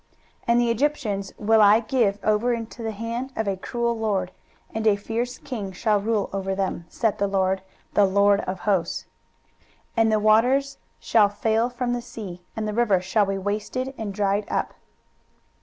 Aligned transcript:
23:019:004 0.39 0.43
And 0.47 0.59
the 0.61 0.71
Egyptians 0.71 1.33
will 1.37 1.61
I 1.61 1.79
give 1.79 2.17
over 2.23 2.53
into 2.55 2.81
the 2.81 2.89
hand 2.91 3.31
of 3.35 3.47
a 3.47 3.55
cruel 3.55 3.95
lord; 3.95 4.31
and 4.73 4.87
a 4.87 4.95
fierce 4.95 5.37
king 5.37 5.71
shall 5.71 6.01
rule 6.01 6.27
over 6.33 6.55
them, 6.55 6.85
saith 6.89 7.19
the 7.19 7.27
Lord, 7.27 7.61
the 7.93 8.05
LORD 8.05 8.41
of 8.47 8.61
hosts. 8.61 9.05
23:019:005 9.89 9.89
And 9.97 10.11
the 10.11 10.19
waters 10.19 10.77
shall 10.99 11.29
fail 11.29 11.69
from 11.69 11.93
the 11.93 12.01
sea, 12.01 12.41
and 12.55 12.67
the 12.67 12.73
river 12.73 12.99
shall 12.99 13.27
be 13.27 13.37
wasted 13.37 13.93
and 13.95 14.11
dried 14.11 14.45
up. 14.49 14.73